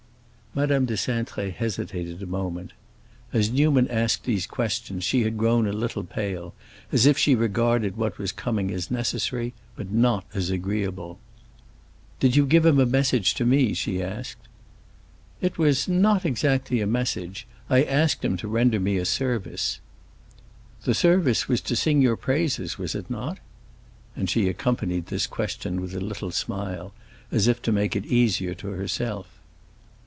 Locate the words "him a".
12.65-12.85